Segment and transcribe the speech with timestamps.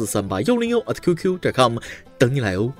[0.00, 1.76] 四三八幺零幺 at qq 点 com，
[2.16, 2.72] 等你来哦。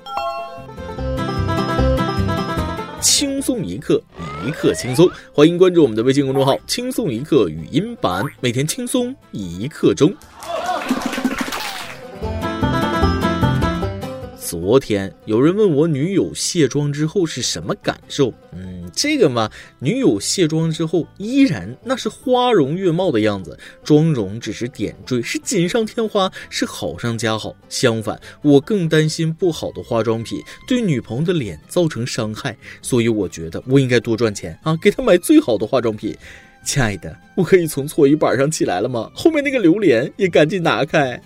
[2.99, 4.01] 轻松一刻，
[4.43, 10.11] 一刻轻松，欢迎关注我们的微信公众号“轻松一刻语音版”，每天轻松一刻钟。
[14.51, 18.33] 昨天有人问我女友卸妆之后是什么感受？
[18.51, 27.55] 嗯，这个嘛，女友卸妆之后依然那是花容月貌的样子，妆容只是点缀，是锦上添花，是好上加好。
[27.69, 30.37] 相反，我更担心不好的化妆品
[30.67, 36.13] 对女朋友的脸造成伤害，所以我觉得我应该多赚钱啊，给她买最好的化妆品。
[36.65, 39.09] 亲爱的，我可以从搓衣板上起来了吗？
[39.15, 41.19] 后面那个榴莲也赶紧拿开。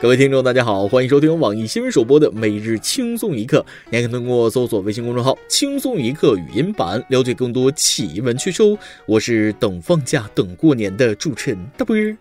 [0.00, 3.66] 各位听众，大家好，欢迎收听网易新闻首播的每日轻松一刻。
[3.90, 8.78] 您可以通过搜索微信公众号“轻松一刻”语音版了解更多奇闻趣事哦。
[9.06, 12.16] 我是等放假等过年的主持人大波儿。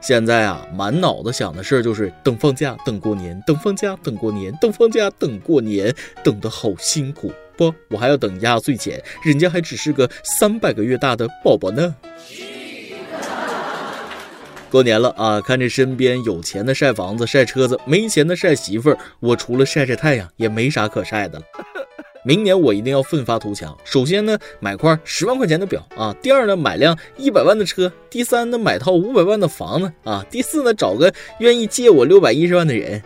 [0.00, 5.94] 现在啊，满脑子想的事儿就是等放假等过年，等放假等过年，等放假等过年，
[6.24, 7.32] 等得好辛苦。
[7.56, 11.94] 不，我还要等压岁钱，人家还只是个三百个月大的宝宝呢。
[14.70, 15.40] 过年了啊！
[15.40, 21.44] 看着身边有钱的晒房子晒车子，没钱的晒媳妇儿，我除了晒晒太阳也没啥可晒的了。
[22.22, 23.76] 明年我一定要奋发图强。
[23.82, 33.02] 首先呢，买块十万块钱的表啊；第二呢，买辆一百万的车；第三呢，买套五百万的房子啊；第四呢，找个愿意借我六百一十万的人。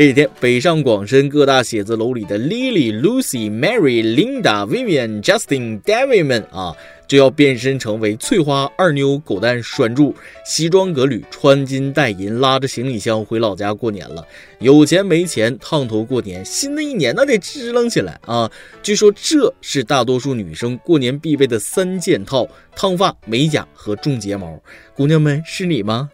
[0.00, 6.74] 这几天，北上广深各大写字楼里的 Lily、Lucy、Mary、Linda、Vivian、Justin、David 们啊。
[7.06, 10.14] 就要变身成为翠花、二妞、狗蛋、拴柱，
[10.46, 14.24] 西装革履，穿金戴银，拉着行李箱回老家过年了。
[14.60, 16.42] 有钱没钱，烫头过年。
[16.46, 18.50] 新的一年那得支棱起来啊！
[18.82, 24.58] 据说这是大多数女生过年必备的三件套：烫发、美甲和种睫毛。
[24.94, 26.08] 姑娘们，是你吗？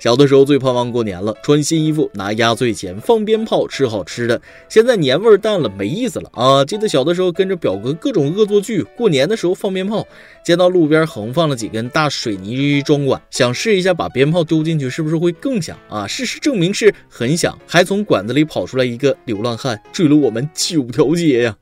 [0.00, 4.40] 小的时候最盼望过年了，穿新衣服，拿压岁钱，放鞭炮，吃好吃的。
[4.66, 6.64] 现在年味淡了，没意思了啊！
[6.64, 10.08] 记得小的时候跟着表哥各种恶作剧，过年的时候放鞭炮，
[10.42, 16.06] 见到路边横放了几根大水泥装管，想试一下把鞭炮丢进去是不是会更响啊？
[16.06, 21.54] 事实证明是很响，还从管子里跑出来一个流浪汉，追了我们九条街呀！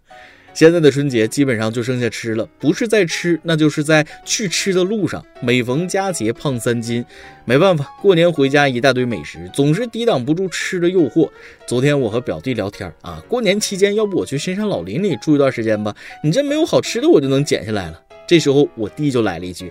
[0.59, 5.25] 现在的春节基本上就剩下吃了，不是在吃，那就是在去吃的路上。
[5.41, 7.05] 每逢佳节胖三斤，
[7.45, 11.31] 没办法，过年回家一大堆美食，总是抵挡不住吃的诱惑。
[11.65, 15.95] 昨天我和表弟聊天啊，过年期间要不我去深山老林里住一段时间吧？
[16.25, 18.01] 你这没有好吃的，我就能减下来了。
[18.27, 19.71] 这时候我弟就来了一句：“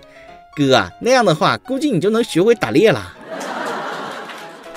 [0.56, 3.14] 哥，那样的话，估计你就能学会打猎了。”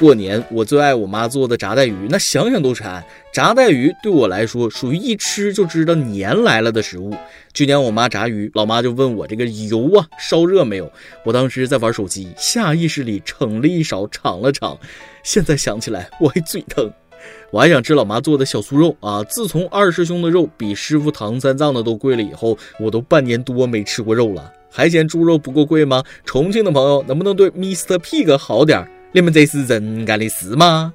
[0.01, 3.03] 过年我最爱我妈做的炸带鱼，那想想都馋。
[3.31, 7.15] 炸带鱼对我来说属于一吃就知道年来了的食物。
[7.53, 10.91] 去年我妈炸鱼，老妈就问我这个油啊烧热没有？
[11.23, 14.75] 我当时在玩手机，下意识里盛了一勺尝了尝。
[15.21, 16.91] 现在想起来我还嘴疼。
[17.51, 19.23] 我还想吃老妈做的小酥肉啊！
[19.25, 24.51] 自从二师兄的肉比师傅唐三藏的都贵了以后，我都半年多没吃过肉了。
[24.71, 26.03] 还嫌猪肉不够贵吗？
[26.25, 27.99] 重庆的朋友能不能对 Mr.
[27.99, 28.83] Pig 好点？
[29.13, 30.93] 你们这是人干的事吗？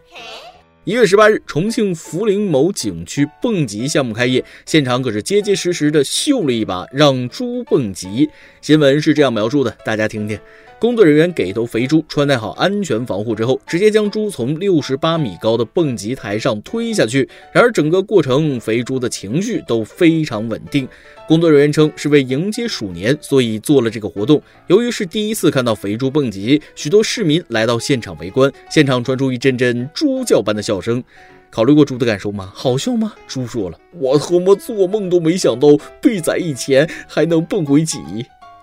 [0.84, 8.30] 一月十八日，重庆涪陵某景区蹦极项目开业，现场可是结结实实的秀了一把，让猪蹦极。
[8.62, 10.38] 新闻是这样描述的，大家听听。
[10.78, 17.26] 工作人员给头肥猪穿戴好安全防护之后，直接将猪从六十八米高的蹦极台上推下去。
[17.50, 20.86] 然而，整个过程肥猪的情绪都非常稳定。
[21.26, 24.40] 工作人员称，是为迎接鼠年，所以做了这个活动。
[24.66, 31.02] 由于是第一次看到肥猪蹦极，许多市民来到现场围观，现场传出一阵阵猪叫般的笑声。
[31.50, 32.52] 考虑过猪的感受吗？
[32.54, 33.14] 好笑吗？
[33.26, 35.68] 猪说了：“我他妈做梦都没想到，
[36.02, 37.98] 被宰以前还能蹦回几。”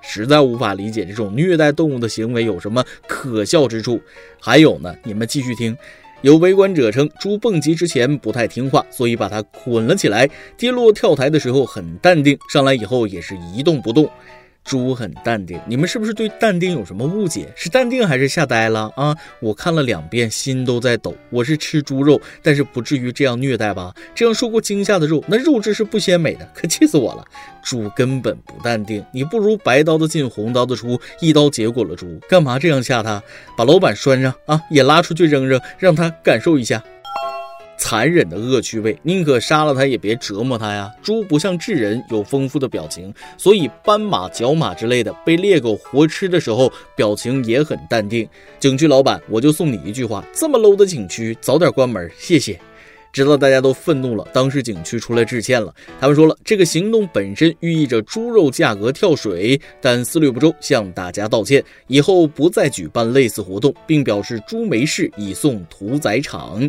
[0.03, 3.99] 实在无法理解这种虐待动物的行为有什么可笑之处。
[4.39, 5.75] 还有呢，你们继续听。
[6.21, 10.29] 有围观者称，猪蹦极之前不太听话，所以把它捆了起来。
[10.55, 14.09] 跌落跳台的时候很淡定，上来以后也是一动不动。
[14.63, 17.51] 猪很淡定，你们是不是对淡定有什么误解？
[17.55, 19.15] 是淡定还是吓呆了啊？
[19.39, 21.13] 我看了两遍，心都在抖。
[21.29, 23.93] 我是吃猪肉，但是不至于这样虐待吧？
[24.15, 27.25] 这样受过惊吓的肉，那肉质是不鲜美的，可气死我了！
[27.61, 33.21] 猪根本不淡定，你不如白刀子进红刀子出，一刀结果了猪，干嘛这样吓他？
[33.57, 36.81] 把老板拴上啊，也拉出去扔扔，让他感受一下。
[37.77, 40.89] 残忍的恶趣味，宁可杀了他也别折磨他呀！
[41.01, 48.27] 猪不像智人有丰富的表情，所以斑马、角马之类的被猎狗活吃的时候，表情也很淡定。
[48.59, 52.59] 景区老板，我就送你一句话：这么 low 的景区，早点关门，谢谢。
[53.11, 55.71] 知道大家都愤怒了，当时景区出来致歉了。
[55.99, 66.67] 他们说了，这个行动本身寓意着猪肉价格跳水，但思虑不周，向大家道歉，以后不再举办类似活动，并表示猪没事，已送屠宰场。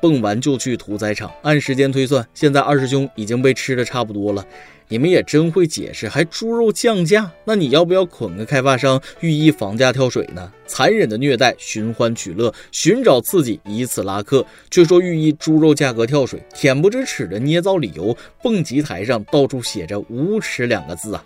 [0.00, 4.44] 蹦完就去屠宰场，按时间推算，现在二师兄已经被吃的差不多了。
[4.90, 7.30] 你们也真会解释，还猪肉降价？
[7.44, 10.50] 那你要不要捆个开发商，寓意房价跳水呢？
[10.66, 18.16] 残忍的虐待，寻欢取乐，寻找刺激，以此拉客，却说寓意猪肉价格跳水，恬不知耻的捏造理由。
[18.42, 21.22] 蹦极台上到处写着“无耻”两个字啊！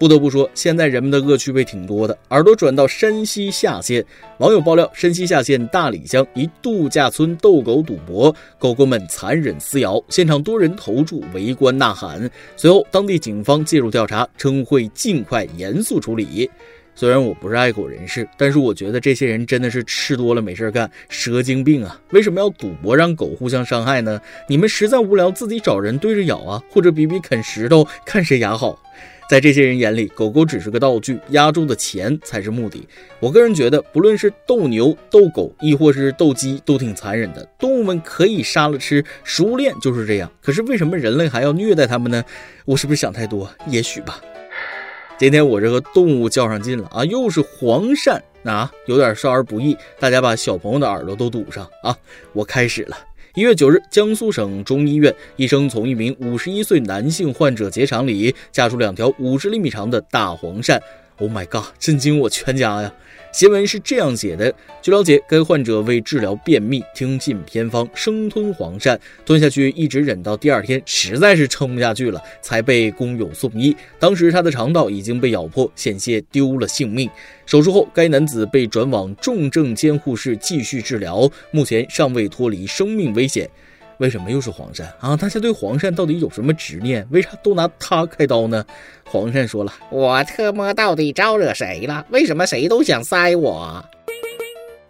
[0.00, 2.18] 不得不说，现在人们的恶趣味挺多的。
[2.30, 4.02] 耳朵转到山西夏县，
[4.38, 12.30] 网友爆料，山西夏县大理乡一度假村斗狗赌博，狗狗们残忍撕咬，现场多人投注围观呐喊。
[12.56, 16.50] 随后，当地警方介入调查，称会尽快严肃处理。
[16.94, 22.00] 虽然我不是爱狗人士，但是我觉得这些人真的是吃多了没事干，蛇精病啊！
[22.12, 24.18] 为什么要赌博让狗互相伤害呢？
[24.48, 28.82] 你们实在无聊，自己找人对着咬啊，或者比比啃石头，看谁牙好。
[29.30, 32.84] 在这些人眼里，狗狗只是个道具，压住的钱才是目的。
[33.20, 37.48] 我个人觉得，不论是斗牛、斗狗，亦或是斗鸡，都挺残忍的。
[37.56, 40.28] 动物们可以杀了吃，食物链就是这样。
[40.42, 42.24] 可是为什么人类还要虐待它们呢？
[42.64, 43.48] 我是不是想太多？
[43.68, 44.20] 也许吧。
[45.16, 51.96] 今天我这个动物较上劲了啊，又是黄鳝啊，有点少儿不宜，大家把小朋友的耳朵都堵上啊！
[52.32, 52.96] 我开始了。
[53.34, 60.80] 一月九日，江苏省中医院医生从一名五十一岁男性患者结肠里夹出两条五十厘米长的大黄鳝。
[61.18, 61.66] Oh my god！
[61.78, 62.92] 震惊我全家呀！
[63.32, 73.74] 新闻是这样写的：据了解，该患者为治疗便秘，听信偏方，生吞黄鳝，吞下去一直忍到第二天，实在是撑不下去了，才被工友送医。
[74.00, 77.08] 当时他的肠道已经被咬破，险些丢了性命。
[77.46, 83.48] 手术后，该男子被转往重症监护室继续治疗，目前尚未脱离生命危险。
[84.00, 85.14] 为什么又是黄鳝啊？
[85.14, 87.06] 大家对黄鳝到底有什么执念？
[87.10, 88.64] 为啥都拿它开刀呢？
[89.04, 92.06] 黄鳝说了：“我特么到底招惹谁了？
[92.08, 93.84] 为什么谁都想塞我？”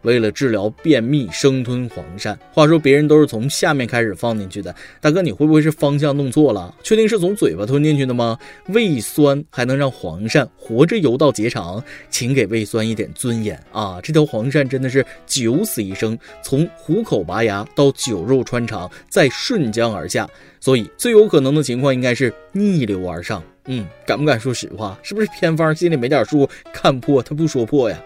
[0.02, 2.36] 为了治疗便秘，生吞黄鳝。
[2.52, 6.74] 话说别人都是从下面开始放进去的，大哥你会不会是方向弄错了？
[6.82, 8.38] 确定是从嘴巴吞进去的吗？
[8.68, 11.82] 胃酸还能让黄鳝活着游到结肠？
[12.08, 14.00] 请给胃酸一点尊严啊！
[14.02, 20.28] 这条黄鳝真的是九死一生，从虎口拔牙到酒肉穿肠，再顺江而下，
[20.60, 23.42] 所以最有可能的情况应该是逆流而上。
[23.66, 24.98] 嗯，敢不敢说实话？
[25.02, 26.48] 是不是偏方心里没点数？
[26.72, 28.02] 看破他不说破呀？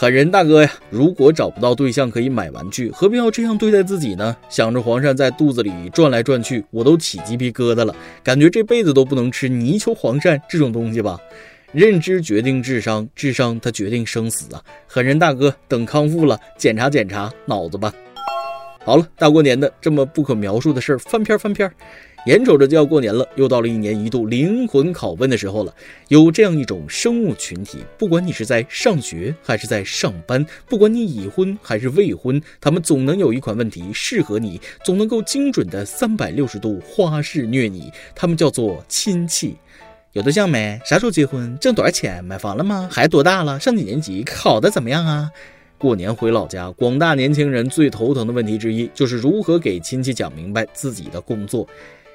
[0.00, 0.72] 狠人大哥呀！
[0.88, 4.34] 如果找不到对象可以买玩具，何必要这样对待自己呢？
[4.48, 7.94] 想着黄鳝在肚子里转来转去，我都起鸡皮疙瘩了，
[8.24, 11.20] 感觉这辈子都不能吃泥鳅黄鳝这种东西吧。
[11.72, 14.62] 认知决定智商，智商它决定生死啊！
[14.86, 17.92] 狠人大哥，等康复了检查检查脑子吧。
[18.82, 21.70] 好了，大过年的这么不可描述的事儿，翻篇翻篇。
[22.26, 25.74] 眼瞅着就要过年了，又到了一年一度灵魂拷问的时候了。
[26.08, 37.90] 有这样一种生物群体，不管你是在上学还是在上班，不管你已婚还是未婚，他们总能有一款问题适合你，总能够精准的三百六十度花式虐你。
[38.14, 39.56] 他们叫做亲戚。
[40.12, 40.78] 有对象没？
[40.84, 41.56] 啥时候结婚？
[41.58, 42.22] 挣多少钱？
[42.22, 42.88] 买房了吗？
[42.92, 43.58] 孩子多大了？
[43.58, 44.22] 上几年级？
[44.24, 45.30] 考的怎么样啊？
[45.78, 51.66] 过年回老家，广大年轻人最头疼的问题之一就是如何给亲戚讲明白自己的工作。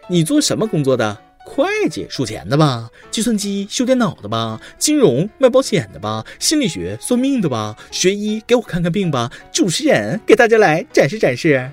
[0.07, 1.17] 你做什么工作的？
[1.47, 2.89] 会计数钱的吧？
[3.11, 4.59] 计算机修电脑的吧？
[4.79, 6.23] 金融卖保险的吧？
[6.39, 7.75] 心理学算命的吧？
[7.91, 9.31] 学医给我看看病吧？
[9.51, 11.69] 主持人给大家来展示展示。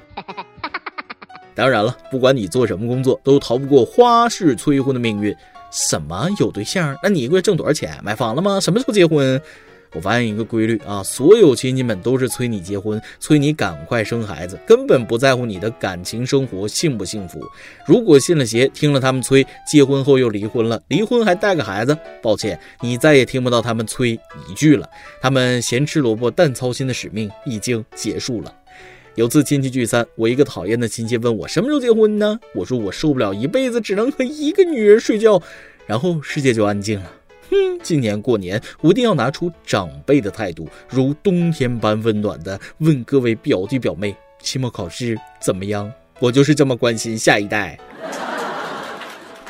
[1.55, 5.35] 当然了，不管你做什么工作，都逃不过花式催婚的命运。
[5.71, 6.97] 什么有对象？
[7.03, 7.99] 那你一个月挣多少钱？
[8.03, 8.61] 买房了吗？
[8.61, 9.41] 什么时候结婚？
[9.95, 17.41] 我发现一个规律啊，所有亲戚们都是催你结婚，催你赶快生孩子，根本不在乎你的感情生活幸不幸福。
[17.87, 24.19] 如果信了邪，听了他们催，结婚后又离婚了，离婚还带个孩子，抱歉，你再也听不到他们催
[24.49, 24.89] 一句了。
[25.21, 28.55] 他们咸吃萝卜淡操心的使命已经结束了。
[29.15, 32.41] 有次亲戚聚餐，我一个讨厌的亲戚问我什么时候结婚呢？
[32.55, 35.43] 我说我受不了一辈子只能和一个女人睡觉，
[35.87, 37.13] 然后世界就安静了。
[37.83, 45.93] 今年过年我一定要拿出长辈的态度，如冬天般温暖的问各位表弟表妹：期末考试怎么样？
[46.19, 47.79] 我就是这么关心下一代。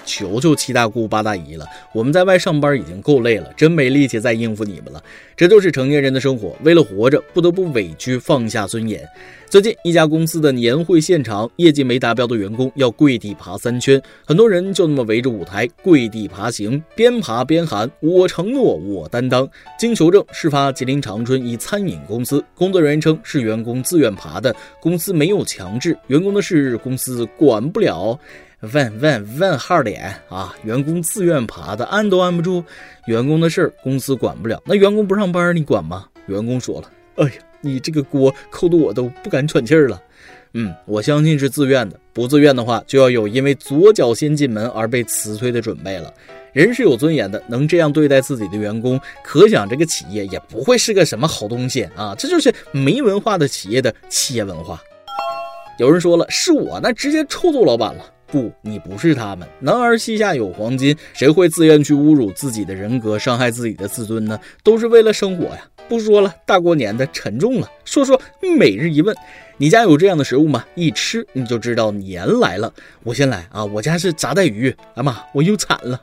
[0.04, 5.02] 求求七大姑八大姨了，我们在外上班已经够累了，真没力气再应付你们了。
[5.36, 9.02] 这就是成年人的生活，为了活着，不得不委屈放下尊严。
[9.48, 19.46] 最近一家公司的年会现场，业绩没达标的员工要跪地爬三圈，很多人就那么围着舞台跪地爬行，边爬边喊“我承诺，我担当”。
[19.78, 28.18] 经求证，事发吉林长春一餐饮公司，工作人员称是员工自愿爬的，公司没有强制，员工的事公司管不了。
[28.62, 30.54] 问问问号脸啊！
[30.62, 32.62] 员工自愿爬的，按都按不住。
[33.06, 36.06] 员工的事儿公司管不了，那员工不上班你管吗？
[36.26, 36.88] 员工说了
[37.18, 40.00] ：“哎呀，你这个锅扣的我都不敢喘气儿了。”
[40.54, 46.14] 嗯，我相信是自愿的，不自愿的话就要有因为左脚先进门而被辞退的准备了。
[46.52, 52.14] 人是有尊严的，能这样对待自己的员工，可想这个企业也不会是个什么好东西啊！
[52.16, 54.80] 这就是没文化的企业的企业文化。
[55.78, 58.04] 有人说了，是我那直接臭揍老板了。
[58.32, 59.46] 不，你不是他们。
[59.60, 64.40] 男儿膝下有黄金，谁会自愿去侮辱自己的人格，伤害自己的自尊呢？
[64.64, 65.60] 都是为了生活呀！
[65.86, 67.70] 不说了，大过年的沉重了。
[67.84, 68.18] 说说
[68.56, 69.14] 每日一问，
[69.58, 70.64] 你家有这样的食物吗？
[70.74, 72.72] 一吃你就知道年来了。
[73.02, 74.74] 我先来啊，我家是炸带鱼。
[74.94, 76.00] 哎妈，我又惨了。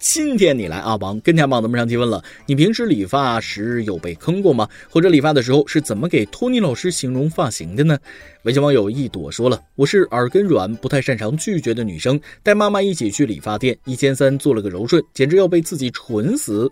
[0.00, 4.66] 今天你来阿王跟天榜的们上提问了，你平时理发时有被坑过吗？
[4.88, 7.98] 或者理发的时候是怎么给托尼老师形容发型的呢？
[8.44, 16.70] 微信网友一朵说了，我是耳根软、不太擅长拒绝的女生，带妈妈一起去理发店，一千三做了个柔顺，简直要被自己蠢死。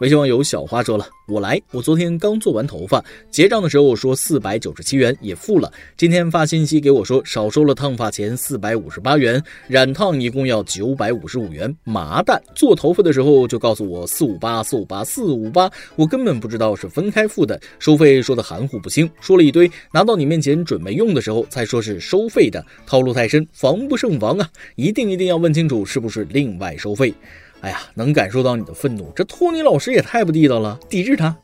[0.00, 5.72] 微信网友小花说了：“我来，我昨天刚做完头发，结账的时候说四百九十七元也付了。
[5.96, 11.74] 今天发信息给我说少收了烫发钱四百五十八元，染烫一共要九百五十五元。
[11.82, 24.48] 麻蛋，做头发的时候就告诉我四五八四五八四五八，我根本不知道是分开付的，收费说的含糊不清，说了一堆，拿到你面前准备用的时候才说是收费的，套路太深，防不胜防啊！
[24.76, 27.12] 一定一定要问清楚是不是另外收费。”
[27.60, 31.36] 哎呀，能感受到你的愤怒，这托尼老师也太不地道了，抵制他。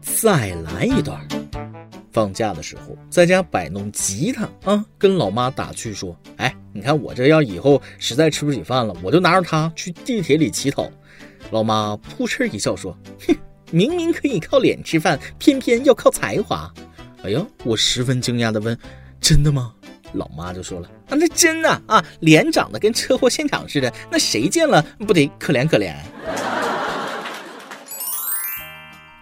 [0.00, 1.20] 再来一段。
[2.10, 10.90] 放假的时候在家摆弄吉他啊，跟老妈打趣说：“哎，你看我这要以后实在吃不起饭了，我就拿着它去地铁里乞讨。”
[11.52, 13.36] 老妈扑哧一笑说：“哼，
[13.70, 16.72] 明明可以靠脸吃饭，偏偏要靠才华。”
[17.22, 18.76] 哎呀，我十分惊讶的问
[19.20, 19.72] ：“真的吗？”
[20.14, 25.94] 老妈就说了啊，那真的啊，脸长得跟车祸现场似的，那谁见了不得可怜可怜？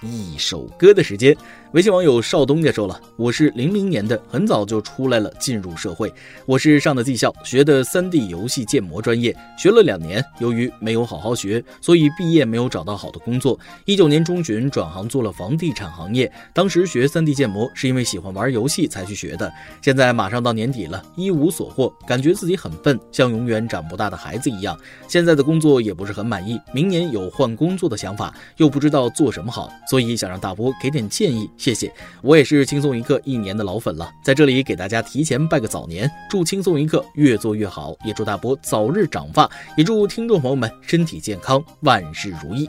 [0.03, 1.37] 一首歌的时间。
[1.73, 6.11] 微信网友邵东家说了：“我是零零年的，很早就出来了，进入社会。
[6.47, 10.25] 我是上的技校，学的三 D 游戏建模专业，学了两年。
[10.39, 13.59] 由于没有好好学，所以毕业没有找到好的工作。
[13.85, 16.33] 一九年中旬转行做了房地产行业。
[16.55, 19.53] 当时学三 D 建模是因为喜欢玩游戏才去学的。
[19.83, 24.79] 现在马上到年底了，一无所获，感觉自己很笨，像永远长不大的孩子一样。
[25.09, 42.69] 现在的工作也不是很满意，明年有换工作的想法，又不知道做什么好，所以想让大波给点建议。”谢谢，我也是轻松一刻一年的老粉了，在这里给大家提前拜个早年，祝轻松一刻越做越好，也祝大伯早日长发，也祝听众朋友们身体健康，万事如意。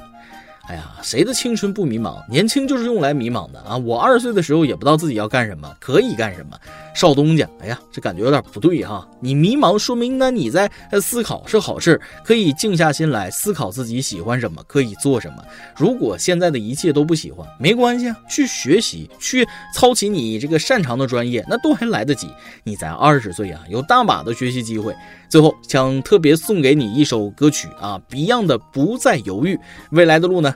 [0.67, 2.21] 哎呀，谁的青春不迷茫？
[2.29, 3.77] 年轻就是用来迷茫的啊！
[3.77, 6.59] 我二十岁的时候也不知道自己要干什么，可以干什么。
[6.93, 9.07] 少东家，哎呀，这感觉有点不对哈！
[9.21, 10.69] 你迷茫，说明那你在
[11.01, 15.35] 思考是好事，可以静下心来思考自己喜欢什么，可以做什么。
[15.77, 22.29] 如果现在的一切都不喜欢，没关系啊，去学习，去操起你这个擅长的专业，那都还来得及。
[22.65, 24.93] 你才二十岁啊，有大把的学习机会。
[25.29, 29.55] 最后想特别送给你一首歌曲啊，Beyond 的《不再犹豫》。
[29.91, 30.55] 未来的路呢，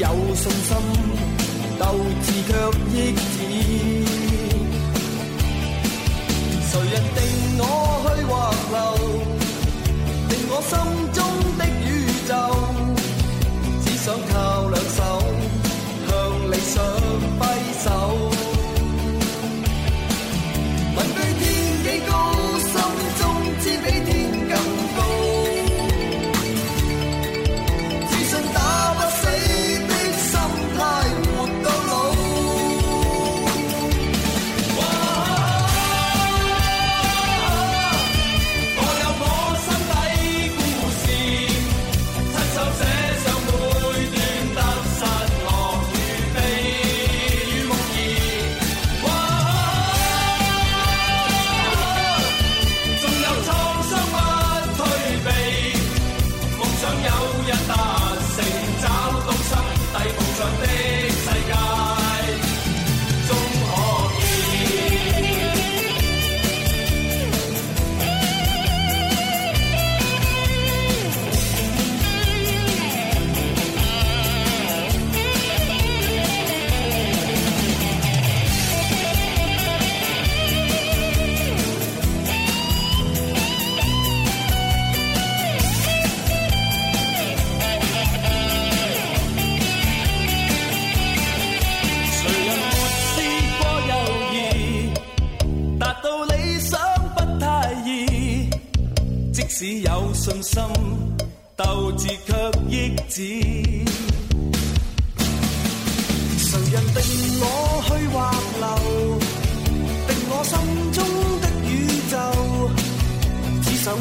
[0.00, 0.76] 有信心，
[1.78, 1.84] 斗
[2.22, 2.50] 志却
[2.90, 3.14] 抑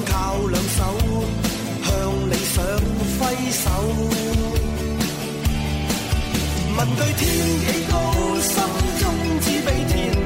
[0.05, 0.83] 靠两手
[1.83, 1.89] 向
[2.29, 2.63] 理想
[3.19, 3.65] 挥手。
[6.77, 7.21] 问句天
[7.59, 7.93] 几高
[8.41, 8.53] 心
[8.99, 9.03] 中
[9.41, 10.18] 志比天